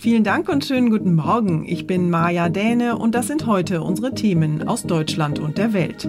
Vielen 0.00 0.22
Dank 0.22 0.48
und 0.48 0.64
schönen 0.64 0.90
guten 0.90 1.16
Morgen. 1.16 1.64
Ich 1.66 1.88
bin 1.88 2.08
Maja 2.08 2.48
Däne 2.48 2.96
und 2.96 3.16
das 3.16 3.26
sind 3.26 3.46
heute 3.46 3.82
unsere 3.82 4.14
Themen 4.14 4.68
aus 4.68 4.84
Deutschland 4.84 5.40
und 5.40 5.58
der 5.58 5.72
Welt. 5.72 6.08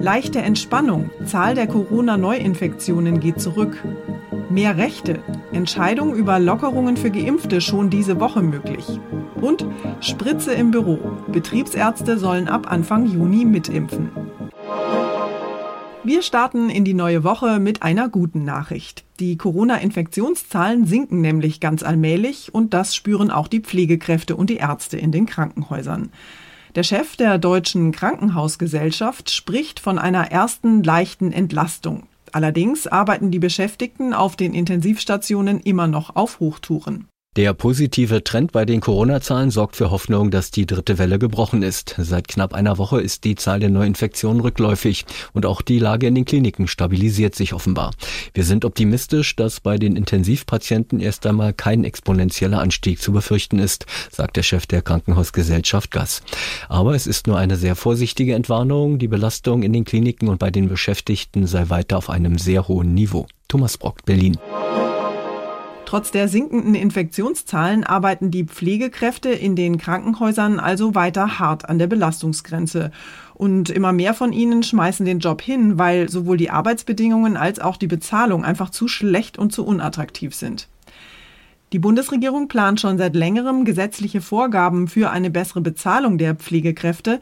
Leichte 0.00 0.40
Entspannung. 0.40 1.08
Zahl 1.24 1.54
der 1.54 1.68
Corona-Neuinfektionen 1.68 3.20
geht 3.20 3.40
zurück. 3.40 3.80
Mehr 4.50 4.76
Rechte. 4.76 5.20
Entscheidung 5.52 6.16
über 6.16 6.40
Lockerungen 6.40 6.96
für 6.96 7.12
Geimpfte 7.12 7.60
schon 7.60 7.90
diese 7.90 8.18
Woche 8.18 8.42
möglich. 8.42 8.98
Und 9.40 9.64
Spritze 10.00 10.52
im 10.54 10.72
Büro. 10.72 10.98
Betriebsärzte 11.28 12.18
sollen 12.18 12.48
ab 12.48 12.72
Anfang 12.72 13.06
Juni 13.06 13.44
mitimpfen. 13.44 14.10
Wir 16.04 16.22
starten 16.22 16.68
in 16.68 16.84
die 16.84 16.94
neue 16.94 17.22
Woche 17.22 17.60
mit 17.60 17.84
einer 17.84 18.08
guten 18.08 18.44
Nachricht. 18.44 19.04
Die 19.20 19.36
Corona-Infektionszahlen 19.36 20.84
sinken 20.84 21.20
nämlich 21.20 21.60
ganz 21.60 21.84
allmählich 21.84 22.52
und 22.52 22.74
das 22.74 22.96
spüren 22.96 23.30
auch 23.30 23.46
die 23.46 23.60
Pflegekräfte 23.60 24.34
und 24.34 24.50
die 24.50 24.56
Ärzte 24.56 24.98
in 24.98 25.12
den 25.12 25.26
Krankenhäusern. 25.26 26.10
Der 26.74 26.82
Chef 26.82 27.14
der 27.14 27.38
Deutschen 27.38 27.92
Krankenhausgesellschaft 27.92 29.30
spricht 29.30 29.78
von 29.78 29.96
einer 29.96 30.32
ersten 30.32 30.82
leichten 30.82 31.30
Entlastung. 31.30 32.08
Allerdings 32.32 32.88
arbeiten 32.88 33.30
die 33.30 33.38
Beschäftigten 33.38 34.12
auf 34.12 34.34
den 34.34 34.54
Intensivstationen 34.54 35.60
immer 35.60 35.86
noch 35.86 36.16
auf 36.16 36.40
Hochtouren. 36.40 37.06
Der 37.34 37.54
positive 37.54 38.22
Trend 38.24 38.52
bei 38.52 38.66
den 38.66 38.82
Corona-Zahlen 38.82 39.50
sorgt 39.50 39.76
für 39.76 39.90
Hoffnung, 39.90 40.30
dass 40.30 40.50
die 40.50 40.66
dritte 40.66 40.98
Welle 40.98 41.18
gebrochen 41.18 41.62
ist. 41.62 41.94
Seit 41.96 42.28
knapp 42.28 42.52
einer 42.52 42.76
Woche 42.76 43.00
ist 43.00 43.24
die 43.24 43.36
Zahl 43.36 43.58
der 43.58 43.70
Neuinfektionen 43.70 44.42
rückläufig 44.42 45.06
und 45.32 45.46
auch 45.46 45.62
die 45.62 45.78
Lage 45.78 46.08
in 46.08 46.14
den 46.14 46.26
Kliniken 46.26 46.68
stabilisiert 46.68 47.34
sich 47.34 47.54
offenbar. 47.54 47.92
Wir 48.34 48.44
sind 48.44 48.66
optimistisch, 48.66 49.34
dass 49.34 49.60
bei 49.60 49.78
den 49.78 49.96
Intensivpatienten 49.96 51.00
erst 51.00 51.24
einmal 51.24 51.54
kein 51.54 51.84
exponentieller 51.84 52.60
Anstieg 52.60 53.00
zu 53.00 53.12
befürchten 53.12 53.58
ist, 53.58 53.86
sagt 54.10 54.36
der 54.36 54.42
Chef 54.42 54.66
der 54.66 54.82
Krankenhausgesellschaft 54.82 55.90
Gass. 55.90 56.22
Aber 56.68 56.94
es 56.94 57.06
ist 57.06 57.26
nur 57.28 57.38
eine 57.38 57.56
sehr 57.56 57.76
vorsichtige 57.76 58.34
Entwarnung. 58.34 58.98
Die 58.98 59.08
Belastung 59.08 59.62
in 59.62 59.72
den 59.72 59.86
Kliniken 59.86 60.28
und 60.28 60.38
bei 60.38 60.50
den 60.50 60.68
Beschäftigten 60.68 61.46
sei 61.46 61.70
weiter 61.70 61.96
auf 61.96 62.10
einem 62.10 62.36
sehr 62.36 62.68
hohen 62.68 62.92
Niveau. 62.92 63.26
Thomas 63.48 63.78
Brock, 63.78 64.04
Berlin. 64.04 64.36
Trotz 65.92 66.10
der 66.10 66.26
sinkenden 66.26 66.74
Infektionszahlen 66.74 67.84
arbeiten 67.84 68.30
die 68.30 68.44
Pflegekräfte 68.44 69.28
in 69.28 69.54
den 69.54 69.76
Krankenhäusern 69.76 70.58
also 70.58 70.94
weiter 70.94 71.38
hart 71.38 71.68
an 71.68 71.78
der 71.78 71.86
Belastungsgrenze. 71.86 72.92
Und 73.34 73.68
immer 73.68 73.92
mehr 73.92 74.14
von 74.14 74.32
ihnen 74.32 74.62
schmeißen 74.62 75.04
den 75.04 75.18
Job 75.18 75.42
hin, 75.42 75.78
weil 75.78 76.08
sowohl 76.08 76.38
die 76.38 76.48
Arbeitsbedingungen 76.48 77.36
als 77.36 77.58
auch 77.58 77.76
die 77.76 77.88
Bezahlung 77.88 78.42
einfach 78.42 78.70
zu 78.70 78.88
schlecht 78.88 79.36
und 79.36 79.52
zu 79.52 79.66
unattraktiv 79.66 80.34
sind. 80.34 80.66
Die 81.74 81.78
Bundesregierung 81.78 82.48
plant 82.48 82.80
schon 82.80 82.96
seit 82.96 83.14
längerem 83.14 83.66
gesetzliche 83.66 84.22
Vorgaben 84.22 84.88
für 84.88 85.10
eine 85.10 85.28
bessere 85.28 85.60
Bezahlung 85.60 86.16
der 86.16 86.36
Pflegekräfte. 86.36 87.20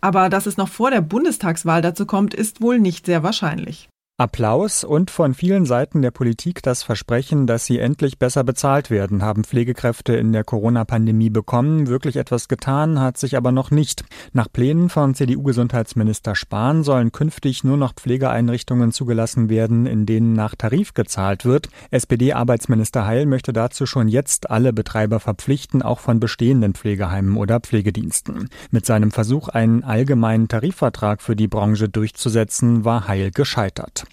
Aber 0.00 0.28
dass 0.28 0.46
es 0.46 0.56
noch 0.56 0.68
vor 0.68 0.92
der 0.92 1.00
Bundestagswahl 1.00 1.82
dazu 1.82 2.06
kommt, 2.06 2.32
ist 2.32 2.60
wohl 2.60 2.78
nicht 2.78 3.06
sehr 3.06 3.24
wahrscheinlich. 3.24 3.88
Applaus 4.16 4.84
und 4.84 5.10
von 5.10 5.34
vielen 5.34 5.66
Seiten 5.66 6.00
der 6.00 6.12
Politik 6.12 6.62
das 6.62 6.84
Versprechen, 6.84 7.48
dass 7.48 7.66
sie 7.66 7.80
endlich 7.80 8.16
besser 8.16 8.44
bezahlt 8.44 8.88
werden, 8.88 9.24
haben 9.24 9.42
Pflegekräfte 9.42 10.14
in 10.14 10.30
der 10.30 10.44
Corona-Pandemie 10.44 11.30
bekommen. 11.30 11.88
Wirklich 11.88 12.14
etwas 12.14 12.46
getan 12.46 13.00
hat 13.00 13.18
sich 13.18 13.36
aber 13.36 13.50
noch 13.50 13.72
nicht. 13.72 14.04
Nach 14.32 14.46
Plänen 14.52 14.88
von 14.88 15.16
CDU-Gesundheitsminister 15.16 16.36
Spahn 16.36 16.84
sollen 16.84 17.10
künftig 17.10 17.64
nur 17.64 17.76
noch 17.76 17.92
Pflegeeinrichtungen 17.92 18.92
zugelassen 18.92 19.48
werden, 19.48 19.84
in 19.84 20.06
denen 20.06 20.32
nach 20.32 20.54
Tarif 20.54 20.94
gezahlt 20.94 21.44
wird. 21.44 21.68
SPD-Arbeitsminister 21.90 23.04
Heil 23.06 23.26
möchte 23.26 23.52
dazu 23.52 23.84
schon 23.84 24.06
jetzt 24.06 24.48
alle 24.48 24.72
Betreiber 24.72 25.18
verpflichten, 25.18 25.82
auch 25.82 25.98
von 25.98 26.20
bestehenden 26.20 26.74
Pflegeheimen 26.74 27.36
oder 27.36 27.58
Pflegediensten. 27.58 28.48
Mit 28.70 28.86
seinem 28.86 29.10
Versuch, 29.10 29.48
einen 29.48 29.82
allgemeinen 29.82 30.46
Tarifvertrag 30.46 31.20
für 31.20 31.34
die 31.34 31.48
Branche 31.48 31.88
durchzusetzen, 31.88 32.84
war 32.84 33.08
Heil 33.08 33.32
gescheitert. 33.32 34.03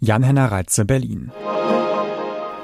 Jan-Henner 0.00 0.50
Reitze, 0.50 0.86
Berlin. 0.86 1.30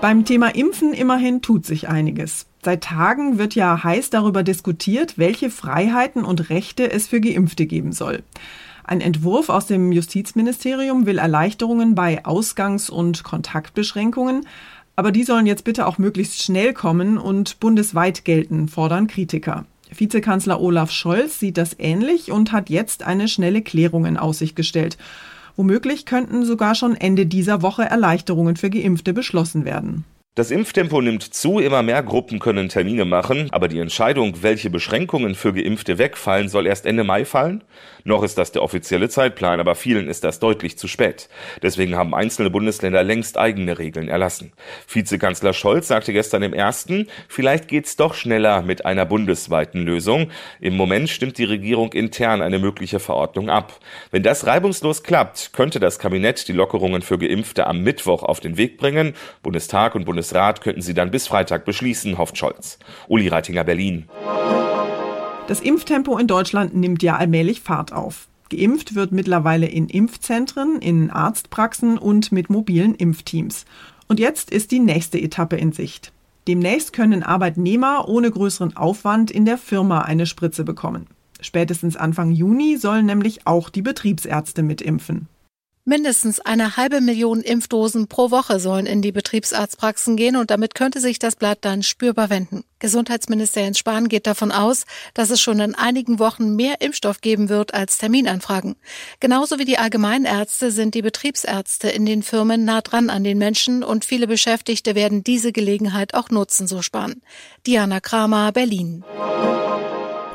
Beim 0.00 0.24
Thema 0.24 0.54
Impfen 0.54 0.94
immerhin 0.94 1.42
tut 1.42 1.66
sich 1.66 1.88
einiges. 1.88 2.46
Seit 2.62 2.84
Tagen 2.84 3.38
wird 3.38 3.54
ja 3.54 3.84
heiß 3.84 4.08
darüber 4.08 4.42
diskutiert, 4.42 5.18
welche 5.18 5.50
Freiheiten 5.50 6.24
und 6.24 6.48
Rechte 6.48 6.90
es 6.90 7.06
für 7.06 7.20
Geimpfte 7.20 7.66
geben 7.66 7.92
soll. 7.92 8.22
Ein 8.84 9.00
Entwurf 9.00 9.50
aus 9.50 9.66
dem 9.66 9.92
Justizministerium 9.92 11.04
will 11.06 11.18
Erleichterungen 11.18 11.94
bei 11.94 12.24
Ausgangs- 12.24 12.88
und 12.88 13.22
Kontaktbeschränkungen, 13.22 14.46
aber 14.94 15.12
die 15.12 15.24
sollen 15.24 15.46
jetzt 15.46 15.64
bitte 15.64 15.86
auch 15.86 15.98
möglichst 15.98 16.42
schnell 16.42 16.72
kommen 16.72 17.18
und 17.18 17.60
bundesweit 17.60 18.24
gelten, 18.24 18.68
fordern 18.68 19.08
Kritiker. 19.08 19.66
Vizekanzler 19.94 20.60
Olaf 20.60 20.90
Scholz 20.90 21.38
sieht 21.38 21.58
das 21.58 21.76
ähnlich 21.78 22.32
und 22.32 22.52
hat 22.52 22.70
jetzt 22.70 23.02
eine 23.02 23.28
schnelle 23.28 23.60
Klärung 23.60 24.06
in 24.06 24.16
Aussicht 24.16 24.56
gestellt. 24.56 24.96
Womöglich 25.56 26.04
könnten 26.04 26.44
sogar 26.44 26.74
schon 26.74 26.94
Ende 26.94 27.26
dieser 27.26 27.62
Woche 27.62 27.84
Erleichterungen 27.84 28.56
für 28.56 28.70
Geimpfte 28.70 29.12
beschlossen 29.12 29.64
werden. 29.64 30.04
Das 30.36 30.50
Impftempo 30.50 31.00
nimmt 31.00 31.22
zu, 31.22 31.60
immer 31.60 31.82
mehr 31.82 32.02
Gruppen 32.02 32.40
können 32.40 32.68
Termine 32.68 33.06
machen, 33.06 33.48
aber 33.52 33.68
die 33.68 33.78
Entscheidung, 33.78 34.42
welche 34.42 34.68
Beschränkungen 34.68 35.34
für 35.34 35.54
Geimpfte 35.54 35.96
wegfallen, 35.96 36.50
soll 36.50 36.66
erst 36.66 36.84
Ende 36.84 37.04
Mai 37.04 37.24
fallen? 37.24 37.64
Noch 38.04 38.22
ist 38.22 38.36
das 38.36 38.52
der 38.52 38.62
offizielle 38.62 39.08
Zeitplan, 39.08 39.60
aber 39.60 39.74
vielen 39.74 40.08
ist 40.08 40.24
das 40.24 40.38
deutlich 40.38 40.76
zu 40.76 40.88
spät. 40.88 41.30
Deswegen 41.62 41.96
haben 41.96 42.14
einzelne 42.14 42.50
Bundesländer 42.50 43.02
längst 43.02 43.38
eigene 43.38 43.78
Regeln 43.78 44.08
erlassen. 44.08 44.52
Vizekanzler 44.86 45.54
Scholz 45.54 45.88
sagte 45.88 46.12
gestern 46.12 46.42
im 46.42 46.52
ersten, 46.52 47.08
vielleicht 47.28 47.66
geht's 47.66 47.96
doch 47.96 48.12
schneller 48.12 48.60
mit 48.60 48.84
einer 48.84 49.06
bundesweiten 49.06 49.80
Lösung. 49.86 50.30
Im 50.60 50.76
Moment 50.76 51.08
stimmt 51.08 51.38
die 51.38 51.44
Regierung 51.44 51.94
intern 51.94 52.42
eine 52.42 52.58
mögliche 52.58 53.00
Verordnung 53.00 53.48
ab. 53.48 53.80
Wenn 54.10 54.22
das 54.22 54.46
reibungslos 54.46 55.02
klappt, 55.02 55.54
könnte 55.54 55.80
das 55.80 55.98
Kabinett 55.98 56.46
die 56.46 56.52
Lockerungen 56.52 57.00
für 57.00 57.16
Geimpfte 57.16 57.66
am 57.66 57.80
Mittwoch 57.80 58.22
auf 58.22 58.40
den 58.40 58.58
Weg 58.58 58.76
bringen. 58.76 59.14
Bundestag 59.42 59.94
und 59.94 60.04
Bundes 60.04 60.25
Bundesrat 60.26 60.60
könnten 60.60 60.82
sie 60.82 60.92
dann 60.92 61.12
bis 61.12 61.28
Freitag 61.28 61.64
beschließen, 61.64 62.18
hofft 62.18 62.36
Scholz. 62.36 62.80
Uli 63.06 63.28
Reitinger, 63.28 63.62
Berlin. 63.62 64.06
Das 65.46 65.60
Impftempo 65.60 66.18
in 66.18 66.26
Deutschland 66.26 66.74
nimmt 66.74 67.00
ja 67.04 67.16
allmählich 67.16 67.60
Fahrt 67.60 67.92
auf. 67.92 68.26
Geimpft 68.50 68.96
wird 68.96 69.12
mittlerweile 69.12 69.66
in 69.66 69.88
Impfzentren, 69.88 70.80
in 70.80 71.10
Arztpraxen 71.10 71.96
und 71.96 72.32
mit 72.32 72.50
mobilen 72.50 72.96
Impfteams. 72.96 73.66
Und 74.08 74.18
jetzt 74.18 74.50
ist 74.50 74.72
die 74.72 74.80
nächste 74.80 75.20
Etappe 75.20 75.56
in 75.56 75.70
Sicht. 75.70 76.12
Demnächst 76.48 76.92
können 76.92 77.22
Arbeitnehmer 77.22 78.08
ohne 78.08 78.28
größeren 78.28 78.76
Aufwand 78.76 79.30
in 79.30 79.44
der 79.44 79.58
Firma 79.58 80.02
eine 80.02 80.26
Spritze 80.26 80.64
bekommen. 80.64 81.06
Spätestens 81.40 81.96
Anfang 81.96 82.32
Juni 82.32 82.78
sollen 82.78 83.06
nämlich 83.06 83.46
auch 83.46 83.70
die 83.70 83.82
Betriebsärzte 83.82 84.64
mitimpfen. 84.64 85.28
Mindestens 85.88 86.40
eine 86.40 86.76
halbe 86.76 87.00
Million 87.00 87.42
Impfdosen 87.42 88.08
pro 88.08 88.32
Woche 88.32 88.58
sollen 88.58 88.86
in 88.86 89.02
die 89.02 89.12
Betriebsarztpraxen 89.12 90.16
gehen 90.16 90.34
und 90.34 90.50
damit 90.50 90.74
könnte 90.74 90.98
sich 90.98 91.20
das 91.20 91.36
Blatt 91.36 91.58
dann 91.60 91.84
spürbar 91.84 92.28
wenden. 92.28 92.64
Gesundheitsminister 92.80 93.60
Jens 93.60 93.78
Spahn 93.78 94.08
geht 94.08 94.26
davon 94.26 94.50
aus, 94.50 94.84
dass 95.14 95.30
es 95.30 95.40
schon 95.40 95.60
in 95.60 95.76
einigen 95.76 96.18
Wochen 96.18 96.56
mehr 96.56 96.80
Impfstoff 96.80 97.20
geben 97.20 97.48
wird 97.48 97.72
als 97.72 97.98
Terminanfragen. 97.98 98.74
Genauso 99.20 99.60
wie 99.60 99.64
die 99.64 99.78
Allgemeinärzte 99.78 100.72
sind 100.72 100.96
die 100.96 101.02
Betriebsärzte 101.02 101.88
in 101.88 102.04
den 102.04 102.24
Firmen 102.24 102.64
nah 102.64 102.80
dran 102.80 103.08
an 103.08 103.22
den 103.22 103.38
Menschen 103.38 103.84
und 103.84 104.04
viele 104.04 104.26
Beschäftigte 104.26 104.96
werden 104.96 105.22
diese 105.22 105.52
Gelegenheit 105.52 106.14
auch 106.14 106.30
nutzen, 106.30 106.66
so 106.66 106.82
Spahn. 106.82 107.22
Diana 107.64 108.00
Kramer, 108.00 108.50
Berlin. 108.50 109.04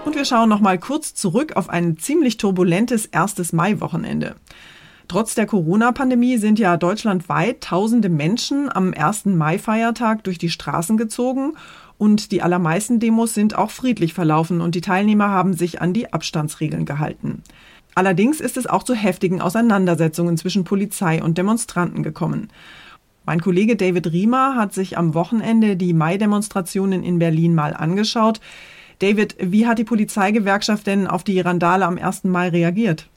Und 0.05 0.15
wir 0.15 0.23
schauen 0.23 0.47
noch 0.47 0.61
mal 0.61 0.79
kurz 0.79 1.13
zurück 1.13 1.57
auf 1.57 1.67
ein 1.67 1.97
ziemlich 1.97 2.37
turbulentes 2.37 3.05
erstes 3.05 3.51
Mai-Wochenende. 3.51 4.37
Trotz 5.11 5.35
der 5.35 5.45
Corona-Pandemie 5.45 6.37
sind 6.37 6.57
ja 6.57 6.77
deutschlandweit 6.77 7.59
tausende 7.59 8.07
Menschen 8.07 8.73
am 8.73 8.93
1. 8.93 9.25
Mai-Feiertag 9.25 10.23
durch 10.23 10.37
die 10.37 10.49
Straßen 10.49 10.95
gezogen 10.95 11.57
und 11.97 12.31
die 12.31 12.41
allermeisten 12.41 13.01
Demos 13.01 13.33
sind 13.33 13.57
auch 13.57 13.71
friedlich 13.71 14.13
verlaufen 14.13 14.61
und 14.61 14.73
die 14.73 14.79
Teilnehmer 14.79 15.27
haben 15.27 15.51
sich 15.51 15.81
an 15.81 15.91
die 15.91 16.13
Abstandsregeln 16.13 16.85
gehalten. 16.85 17.43
Allerdings 17.93 18.39
ist 18.39 18.55
es 18.55 18.67
auch 18.67 18.83
zu 18.83 18.95
heftigen 18.95 19.41
Auseinandersetzungen 19.41 20.37
zwischen 20.37 20.63
Polizei 20.63 21.21
und 21.21 21.37
Demonstranten 21.37 22.03
gekommen. 22.03 22.47
Mein 23.25 23.41
Kollege 23.41 23.75
David 23.75 24.13
Riemer 24.13 24.55
hat 24.55 24.73
sich 24.73 24.97
am 24.97 25.13
Wochenende 25.13 25.75
die 25.75 25.91
Mai-Demonstrationen 25.91 27.03
in 27.03 27.19
Berlin 27.19 27.53
mal 27.53 27.73
angeschaut. 27.73 28.39
David, 28.99 29.35
wie 29.41 29.67
hat 29.67 29.77
die 29.77 29.83
Polizeigewerkschaft 29.83 30.87
denn 30.87 31.05
auf 31.05 31.25
die 31.25 31.41
Randale 31.41 31.85
am 31.85 31.97
1. 31.97 32.23
Mai 32.23 32.47
reagiert? 32.47 33.10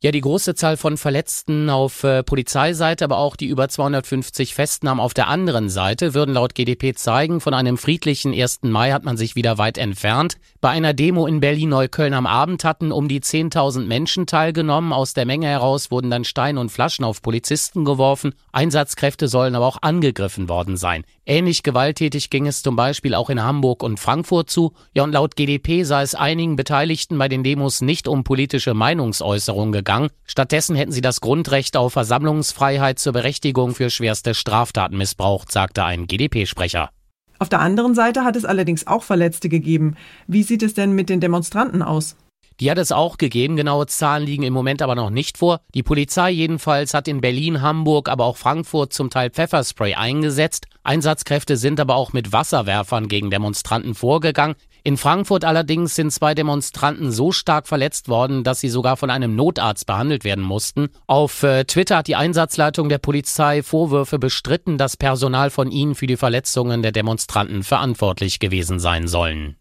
Ja, 0.00 0.12
die 0.12 0.20
große 0.20 0.54
Zahl 0.54 0.76
von 0.76 0.96
Verletzten 0.96 1.68
auf 1.70 2.04
äh, 2.04 2.22
Polizeiseite, 2.22 3.04
aber 3.04 3.18
auch 3.18 3.34
die 3.34 3.48
über 3.48 3.68
250 3.68 4.54
Festnahmen 4.54 5.00
auf 5.00 5.12
der 5.12 5.26
anderen 5.26 5.68
Seite 5.68 6.14
würden 6.14 6.34
laut 6.34 6.54
GDP 6.54 6.94
zeigen, 6.94 7.40
von 7.40 7.52
einem 7.52 7.76
friedlichen 7.76 8.32
1. 8.32 8.60
Mai 8.62 8.92
hat 8.92 9.02
man 9.02 9.16
sich 9.16 9.34
wieder 9.34 9.58
weit 9.58 9.76
entfernt. 9.76 10.36
Bei 10.60 10.68
einer 10.68 10.94
Demo 10.94 11.26
in 11.26 11.40
Berlin-Neukölln 11.40 12.14
am 12.14 12.28
Abend 12.28 12.62
hatten 12.62 12.92
um 12.92 13.08
die 13.08 13.18
10.000 13.18 13.86
Menschen 13.86 14.28
teilgenommen. 14.28 14.92
Aus 14.92 15.14
der 15.14 15.26
Menge 15.26 15.48
heraus 15.48 15.90
wurden 15.90 16.12
dann 16.12 16.22
Steine 16.22 16.60
und 16.60 16.70
Flaschen 16.70 17.04
auf 17.04 17.20
Polizisten 17.20 17.84
geworfen. 17.84 18.34
Einsatzkräfte 18.52 19.26
sollen 19.26 19.56
aber 19.56 19.66
auch 19.66 19.78
angegriffen 19.82 20.48
worden 20.48 20.76
sein. 20.76 21.02
Ähnlich 21.26 21.64
gewalttätig 21.64 22.30
ging 22.30 22.46
es 22.46 22.62
zum 22.62 22.76
Beispiel 22.76 23.16
auch 23.16 23.30
in 23.30 23.42
Hamburg 23.42 23.82
und 23.82 23.98
Frankfurt 23.98 24.48
zu. 24.48 24.74
Ja, 24.94 25.02
und 25.02 25.10
laut 25.10 25.34
GDP 25.34 25.82
sei 25.82 26.02
es 26.02 26.14
einigen 26.14 26.54
Beteiligten 26.54 27.18
bei 27.18 27.28
den 27.28 27.42
Demos 27.42 27.80
nicht 27.80 28.06
um 28.06 28.22
politische 28.22 28.74
Meinungsäußerung 28.74 29.72
gegangen 29.72 29.87
gegangen. 29.88 30.10
Stattdessen 30.26 30.76
hätten 30.76 30.92
sie 30.92 31.00
das 31.00 31.22
Grundrecht 31.22 31.74
auf 31.74 31.94
Versammlungsfreiheit 31.94 32.98
zur 32.98 33.14
Berechtigung 33.14 33.74
für 33.74 33.88
schwerste 33.88 34.34
Straftaten 34.34 34.98
missbraucht, 34.98 35.50
sagte 35.50 35.82
ein 35.82 36.06
GdP-Sprecher. 36.06 36.90
Auf 37.38 37.48
der 37.48 37.60
anderen 37.60 37.94
Seite 37.94 38.24
hat 38.24 38.36
es 38.36 38.44
allerdings 38.44 38.86
auch 38.86 39.02
Verletzte 39.02 39.48
gegeben. 39.48 39.96
Wie 40.26 40.42
sieht 40.42 40.62
es 40.62 40.74
denn 40.74 40.92
mit 40.92 41.08
den 41.08 41.20
Demonstranten 41.20 41.82
aus? 41.82 42.16
Die 42.60 42.70
hat 42.70 42.78
es 42.78 42.90
auch 42.90 43.18
gegeben, 43.18 43.54
genaue 43.56 43.86
Zahlen 43.86 44.26
liegen 44.26 44.42
im 44.42 44.52
Moment 44.52 44.82
aber 44.82 44.96
noch 44.96 45.10
nicht 45.10 45.38
vor. 45.38 45.60
Die 45.74 45.84
Polizei 45.84 46.32
jedenfalls 46.32 46.92
hat 46.92 47.06
in 47.06 47.20
Berlin, 47.20 47.62
Hamburg, 47.62 48.08
aber 48.08 48.24
auch 48.24 48.36
Frankfurt 48.36 48.92
zum 48.92 49.10
Teil 49.10 49.30
Pfefferspray 49.30 49.94
eingesetzt. 49.94 50.66
Einsatzkräfte 50.82 51.56
sind 51.56 51.78
aber 51.78 51.94
auch 51.94 52.12
mit 52.12 52.32
Wasserwerfern 52.32 53.06
gegen 53.08 53.30
Demonstranten 53.30 53.94
vorgegangen. 53.94 54.56
In 54.88 54.96
Frankfurt 54.96 55.44
allerdings 55.44 55.96
sind 55.96 56.10
zwei 56.14 56.34
Demonstranten 56.34 57.12
so 57.12 57.30
stark 57.30 57.68
verletzt 57.68 58.08
worden, 58.08 58.42
dass 58.42 58.60
sie 58.60 58.70
sogar 58.70 58.96
von 58.96 59.10
einem 59.10 59.36
Notarzt 59.36 59.84
behandelt 59.84 60.24
werden 60.24 60.42
mussten. 60.42 60.88
Auf 61.06 61.42
äh, 61.42 61.64
Twitter 61.64 61.98
hat 61.98 62.06
die 62.06 62.16
Einsatzleitung 62.16 62.88
der 62.88 62.96
Polizei 62.96 63.62
Vorwürfe 63.62 64.18
bestritten, 64.18 64.78
dass 64.78 64.96
Personal 64.96 65.50
von 65.50 65.70
ihnen 65.70 65.94
für 65.94 66.06
die 66.06 66.16
Verletzungen 66.16 66.80
der 66.80 66.92
Demonstranten 66.92 67.64
verantwortlich 67.64 68.38
gewesen 68.38 68.78
sein 68.78 69.08
sollen. 69.08 69.56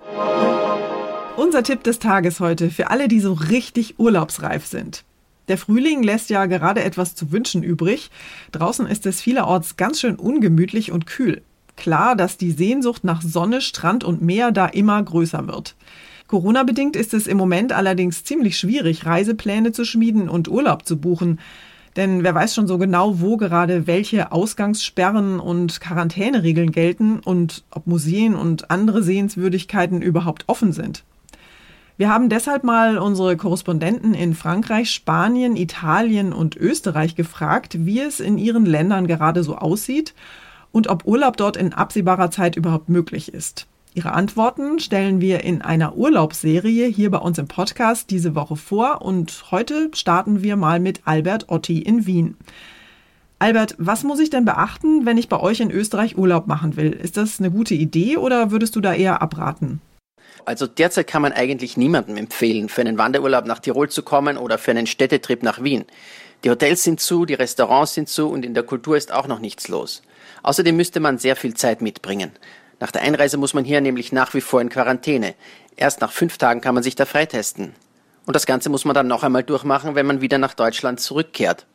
Unser 1.36 1.62
Tipp 1.62 1.84
des 1.84 2.00
Tages 2.00 2.40
heute 2.40 2.70
für 2.70 2.90
alle, 2.90 3.10
die 3.10 3.20
so 3.20 3.34
richtig 3.34 4.00
urlaubsreif 4.00 4.66
sind. 4.66 5.04
Der 5.50 5.58
Frühling 5.58 6.04
lässt 6.04 6.30
ja 6.30 6.46
gerade 6.46 6.86
etwas 6.86 7.16
zu 7.16 7.34
wünschen 7.34 7.64
übrig. 7.64 8.12
Draußen 8.54 8.88
ist 8.88 9.06
es 9.06 9.20
vielerorts 9.20 9.76
ganz 9.76 10.00
schön 10.00 10.16
ungemütlich 10.16 10.94
und 10.94 11.06
kühl. 11.06 11.42
Klar, 11.78 12.16
dass 12.16 12.38
die 12.38 12.52
Sehnsucht 12.52 13.04
nach 13.04 13.22
Sonne, 13.22 13.62
Strand 13.62 14.04
und 14.04 14.22
Meer 14.22 14.52
da 14.52 14.66
immer 14.66 15.02
größer 15.02 15.48
wird. 15.48 15.76
Corona-bedingt 16.28 16.98
ist 16.98 17.14
es 17.14 17.28
im 17.28 17.38
Moment 17.38 17.72
allerdings 17.72 18.26
ziemlich 18.26 18.58
schwierig, 18.58 19.06
Reisepläne 19.06 19.72
zu 19.72 19.86
schmieden 19.86 20.28
und 20.28 20.50
Urlaub 20.50 20.86
zu 20.86 20.98
buchen. 20.98 21.40
Denn 21.96 22.24
wer 22.24 22.36
weiß 22.36 22.54
schon 22.54 22.68
so 22.68 22.78
genau, 22.78 23.22
wo 23.22 23.38
gerade 23.38 23.88
welche 23.88 24.32
Ausgangssperren 24.32 25.40
und 25.40 25.80
Quarantäneregeln 25.80 26.72
gelten 26.72 27.20
und 27.20 27.64
ob 27.72 27.88
Museen 27.88 28.36
und 28.36 28.70
andere 28.70 29.04
Sehenswürdigkeiten 29.04 30.02
überhaupt 30.02 30.44
offen 30.48 30.74
sind. 30.74 31.04
Wir 31.96 32.10
haben 32.10 32.30
deshalb 32.30 32.64
mal 32.64 32.98
unsere 32.98 33.38
Korrespondenten 33.38 34.14
in 34.14 34.36
Frankreich, 34.36 34.92
Spanien, 34.92 35.56
Italien 35.56 36.34
und 36.34 36.56
Österreich 36.56 37.16
gefragt, 37.16 37.86
wie 37.86 38.02
es 38.02 38.20
in 38.20 38.38
ihren 38.38 38.66
Ländern 38.66 39.08
gerade 39.08 39.44
so 39.44 39.56
aussieht 39.56 40.14
und 40.72 40.88
ob 40.88 41.06
Urlaub 41.06 41.38
dort 41.38 41.58
in 41.58 41.74
absehbarer 41.74 42.32
Zeit 42.32 42.56
überhaupt 42.56 42.90
möglich 42.90 43.34
ist. 43.34 43.68
Ihre 43.94 44.14
Antworten 44.14 44.80
stellen 44.80 45.22
wir 45.22 45.44
in 45.44 45.64
einer 45.64 45.96
Urlaubsserie 45.98 46.88
hier 46.88 47.10
bei 47.10 47.18
uns 47.18 47.40
im 47.40 47.48
Podcast 47.48 48.12
diese 48.12 48.36
Woche 48.36 48.56
vor 48.56 49.02
und 49.02 49.46
heute 49.50 49.90
starten 49.94 50.44
wir 50.44 50.56
mal 50.56 50.80
mit 50.80 51.02
Albert 51.06 51.50
Otti 51.50 51.82
in 51.82 52.06
Wien. 52.06 52.38
Albert, 53.40 53.76
was 53.80 54.04
muss 54.04 54.20
ich 54.20 54.30
denn 54.30 54.46
beachten, 54.46 55.06
wenn 55.06 55.18
ich 55.18 55.30
bei 55.30 55.40
euch 55.40 55.60
in 55.60 55.72
Österreich 55.72 56.18
Urlaub 56.18 56.48
machen 56.48 56.76
will? 56.76 56.92
Ist 56.92 57.18
das 57.18 57.40
eine 57.40 57.52
gute 57.52 57.74
Idee 57.74 58.18
oder 58.18 58.52
würdest 58.52 58.76
du 58.76 58.82
da 58.82 58.94
eher 58.94 59.22
abraten? 59.22 59.82
Also 60.46 60.66
derzeit 60.66 61.08
kann 61.08 61.22
man 61.22 61.34
eigentlich 61.34 61.76
niemandem 61.76 62.18
empfehlen, 62.18 62.70
für 62.70 62.82
einen 62.82 62.98
Wanderurlaub 62.98 63.46
nach 63.46 63.60
Tirol 63.60 63.90
zu 63.90 64.02
kommen 64.02 64.38
oder 64.38 64.58
für 64.58 64.72
einen 64.72 64.88
Städtetrip 64.88 65.44
nach 65.44 65.64
Wien. 65.64 65.86
Die 66.44 66.50
Hotels 66.50 66.84
sind 66.84 67.00
zu, 67.00 67.26
die 67.26 67.34
Restaurants 67.34 67.96
sind 67.96 68.10
zu 68.10 68.30
und 68.30 68.46
in 68.46 68.54
der 68.54 68.64
Kultur 68.64 68.96
ist 68.96 69.12
auch 69.12 69.28
noch 69.28 69.40
nichts 69.40 69.68
los. 69.68 70.04
Außerdem 70.44 70.76
müsste 70.76 71.00
man 71.00 71.18
sehr 71.18 71.36
viel 71.36 71.54
Zeit 71.54 71.82
mitbringen. 71.82 72.32
Nach 72.80 72.92
der 72.92 73.02
Einreise 73.02 73.38
muss 73.38 73.54
man 73.54 73.64
hier 73.64 73.82
nämlich 73.82 74.12
nach 74.12 74.34
wie 74.34 74.42
vor 74.42 74.62
in 74.62 74.70
Quarantäne. 74.70 75.34
Erst 75.76 76.02
nach 76.02 76.12
fünf 76.12 76.38
Tagen 76.38 76.62
kann 76.62 76.76
man 76.76 76.84
sich 76.84 76.96
da 76.96 77.06
freitesten. 77.06 77.74
Und 78.26 78.36
das 78.36 78.46
Ganze 78.46 78.70
muss 78.70 78.86
man 78.86 78.94
dann 78.94 79.08
noch 79.08 79.24
einmal 79.24 79.44
durchmachen, 79.44 79.96
wenn 79.96 80.06
man 80.06 80.22
wieder 80.22 80.38
nach 80.38 80.54
Deutschland 80.54 81.00
zurückkehrt. 81.00 81.66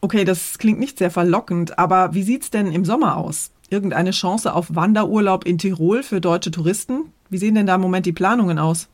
Okay, 0.00 0.24
das 0.24 0.58
klingt 0.58 0.78
nicht 0.78 0.98
sehr 0.98 1.10
verlockend, 1.10 1.78
aber 1.78 2.14
wie 2.14 2.22
sieht's 2.22 2.50
denn 2.50 2.72
im 2.72 2.84
Sommer 2.84 3.16
aus? 3.16 3.50
Irgendeine 3.68 4.12
Chance 4.12 4.54
auf 4.54 4.74
Wanderurlaub 4.74 5.46
in 5.46 5.58
Tirol 5.58 6.02
für 6.02 6.20
deutsche 6.20 6.50
Touristen? 6.50 7.12
Wie 7.28 7.38
sehen 7.38 7.54
denn 7.54 7.66
da 7.66 7.74
im 7.74 7.80
Moment 7.80 8.06
die 8.06 8.12
Planungen 8.12 8.58
aus? 8.58 8.88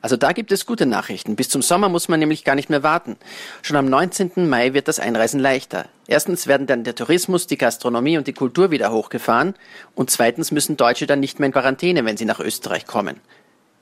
Also 0.00 0.16
da 0.16 0.32
gibt 0.32 0.52
es 0.52 0.66
gute 0.66 0.86
Nachrichten. 0.86 1.36
Bis 1.36 1.48
zum 1.48 1.62
Sommer 1.62 1.88
muss 1.88 2.08
man 2.08 2.20
nämlich 2.20 2.44
gar 2.44 2.54
nicht 2.54 2.70
mehr 2.70 2.82
warten. 2.82 3.16
Schon 3.62 3.76
am 3.76 3.86
19. 3.86 4.48
Mai 4.48 4.74
wird 4.74 4.88
das 4.88 5.00
Einreisen 5.00 5.40
leichter. 5.40 5.86
Erstens 6.06 6.46
werden 6.46 6.66
dann 6.66 6.84
der 6.84 6.94
Tourismus, 6.94 7.46
die 7.46 7.58
Gastronomie 7.58 8.16
und 8.16 8.26
die 8.26 8.32
Kultur 8.32 8.70
wieder 8.70 8.92
hochgefahren 8.92 9.54
und 9.94 10.10
zweitens 10.10 10.50
müssen 10.52 10.76
Deutsche 10.76 11.06
dann 11.06 11.20
nicht 11.20 11.38
mehr 11.38 11.46
in 11.46 11.52
Quarantäne, 11.52 12.04
wenn 12.04 12.16
sie 12.16 12.24
nach 12.24 12.40
Österreich 12.40 12.86
kommen. 12.86 13.20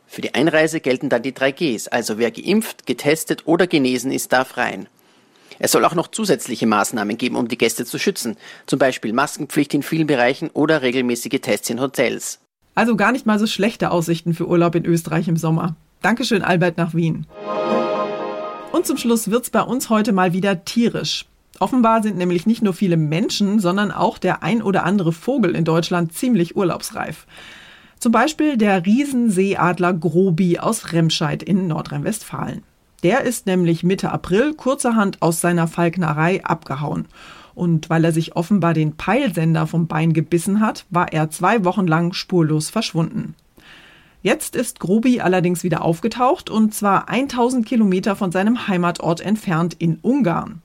Für 0.07 0.21
die 0.21 0.35
Einreise 0.35 0.81
gelten 0.81 1.09
dann 1.09 1.23
die 1.23 1.35
3 1.35 1.53
Gs, 1.53 1.88
also 1.88 2.17
wer 2.19 2.31
geimpft, 2.31 2.87
getestet 2.87 3.47
oder 3.47 3.67
genesen 3.67 4.12
ist, 4.12 4.33
darf 4.33 4.57
rein. 4.57 4.88
Es 5.59 5.73
soll 5.73 5.85
auch 5.85 5.95
noch 5.95 6.09
zusätzliche 6.09 6.67
Maßnahmen 6.67 7.19
geben, 7.19 7.37
um 7.37 7.49
die 7.49 7.59
Gäste 7.59 7.85
zu 7.85 7.99
schützen, 7.99 8.37
zum 8.67 8.79
Beispiel 8.79 9.12
Maskenpflicht 9.12 9.75
in 9.75 9.83
vielen 9.83 10.07
Bereichen 10.07 10.50
oder 10.50 10.83
regelmäßige 10.83 11.41
Tests 11.41 11.71
in 11.71 11.81
Hotels. 11.81 12.41
Also 12.75 12.95
gar 12.95 13.11
nicht 13.11 13.25
mal 13.25 13.38
so 13.38 13.47
schlechte 13.47 13.91
Aussichten 13.91 14.35
für 14.35 14.47
Urlaub 14.47 14.75
in 14.75 14.85
Österreich 14.85 15.29
im 15.29 15.37
Sommer. 15.37 15.76
Dankeschön, 16.03 16.43
Albert, 16.43 16.76
nach 16.76 16.95
Wien. 16.95 17.26
Und 18.73 18.87
zum 18.87 18.97
Schluss 18.97 19.31
wird's 19.31 19.50
bei 19.50 19.62
uns 19.62 19.88
heute 19.91 20.12
mal 20.12 20.33
wieder 20.33 20.65
tierisch. 20.65 21.26
Offenbar 21.59 22.03
sind 22.03 22.19
nämlich 22.19 22.47
nicht 22.47 22.62
nur 22.62 22.75
viele 22.75 22.97
Menschen, 22.97 23.61
sondern 23.61 23.91
auch 23.91 24.19
der 24.19 24.43
ein 24.43 24.62
oder 24.62 24.85
andere 24.85 25.12
Vogel 25.12 25.55
in 25.55 25.65
Deutschland 25.65 26.12
ziemlich 26.12 26.57
urlaubsreif. 26.57 27.26
Zum 27.99 28.12
Beispiel 28.12 28.59
der 28.59 28.85
Riesenseeadler 28.85 29.95
Grobi 29.95 30.59
aus 30.59 30.93
Remscheid 30.93 31.43
in 31.43 31.67
Nordrhein-Westfalen. 31.67 32.62
Der 33.03 33.23
ist 33.23 33.47
nämlich 33.47 33.83
Mitte 33.83 34.12
April 34.12 34.55
kurzerhand 34.55 35.23
aus 35.23 35.41
seiner 35.41 35.67
Falknerei 35.67 36.45
abgehauen. 36.45 37.07
Und 37.55 37.88
weil 37.88 38.05
er 38.05 38.12
sich 38.12 38.37
offenbar 38.37 38.75
den 38.75 38.97
Peilsender 38.97 39.67
vom 39.67 39.87
Bein 39.87 40.12
gebissen 40.12 40.61
hat, 40.61 40.85
war 40.91 41.12
er 41.12 41.31
zwei 41.31 41.65
Wochen 41.65 41.87
lang 41.87 42.12
spurlos 42.12 42.69
verschwunden. 42.69 43.35
Jetzt 44.26 44.56
ist 44.56 44.80
Grobi 44.80 45.21
allerdings 45.21 45.62
wieder 45.62 45.83
aufgetaucht 45.83 46.50
und 46.50 46.75
zwar 46.75 47.09
1000 47.09 47.64
Kilometer 47.64 48.16
von 48.16 48.33
seinem 48.33 48.66
Heimatort 48.66 49.21
entfernt 49.21 49.76
in 49.78 50.00
Ungarn. 50.02 50.62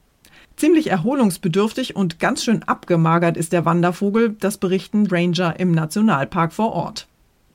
Ziemlich 0.55 0.89
erholungsbedürftig 0.89 1.95
und 1.95 2.17
ganz 2.17 2.43
schön 2.43 2.63
abgemagert 2.63 3.37
ist 3.37 3.53
der 3.53 3.63
Wandervogel, 3.63 4.35
das 4.39 4.57
berichten 4.57 5.05
Ranger 5.05 5.59
im 5.59 5.73
Nationalpark 5.73 6.53
vor 6.53 6.73
Ort. 6.73 7.05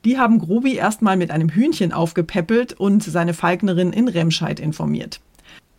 Die 0.05 0.17
haben 0.17 0.39
Grobi 0.39 0.75
erstmal 0.75 1.17
mit 1.17 1.29
einem 1.29 1.49
Hühnchen 1.49 1.91
aufgepäppelt 1.91 2.71
und 2.71 3.03
seine 3.03 3.33
Falknerin 3.33 3.91
in 3.91 4.07
Remscheid 4.07 4.61
informiert. 4.61 5.19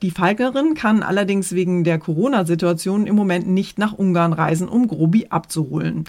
Die 0.02 0.11
Falknerin 0.11 0.75
kann 0.75 1.02
allerdings 1.02 1.54
wegen 1.54 1.85
der 1.85 1.99
Corona-Situation 1.99 3.06
im 3.06 3.16
Moment 3.16 3.49
nicht 3.49 3.78
nach 3.78 3.94
Ungarn 3.94 4.35
reisen, 4.35 4.68
um 4.68 4.88
Grobi 4.88 5.28
abzuholen. 5.30 6.04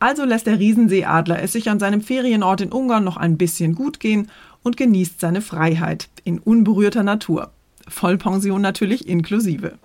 Also 0.00 0.24
lässt 0.24 0.46
der 0.46 0.58
Riesenseeadler 0.58 1.42
es 1.42 1.52
sich 1.52 1.68
an 1.68 1.78
seinem 1.78 2.00
Ferienort 2.00 2.62
in 2.62 2.72
Ungarn 2.72 3.04
noch 3.04 3.18
ein 3.18 3.36
bisschen 3.36 3.74
gut 3.74 4.00
gehen 4.00 4.30
und 4.62 4.78
genießt 4.78 5.20
seine 5.20 5.42
Freiheit 5.42 6.08
in 6.24 6.38
unberührter 6.38 7.02
Natur. 7.02 7.50
Vollpension 7.86 8.62
natürlich 8.62 9.06
inklusive. 9.06 9.78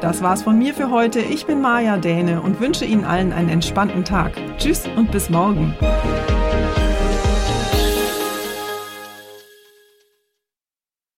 Das 0.00 0.22
war's 0.22 0.42
von 0.42 0.58
mir 0.58 0.74
für 0.74 0.90
heute. 0.90 1.20
Ich 1.20 1.46
bin 1.46 1.60
Maja 1.60 1.98
Däne 1.98 2.42
und 2.42 2.60
wünsche 2.60 2.84
Ihnen 2.84 3.04
allen 3.04 3.32
einen 3.32 3.48
entspannten 3.48 4.04
Tag. 4.04 4.32
Tschüss 4.58 4.82
und 4.96 5.10
bis 5.12 5.30
morgen. 5.30 5.74